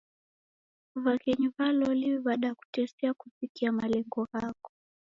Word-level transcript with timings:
W'aghenyi 1.03 1.47
wa 1.57 1.67
loli 1.77 2.09
w'adakutesia 2.25 3.09
kuvikia 3.19 3.69
malengo 3.77 4.21
ghako. 4.33 4.69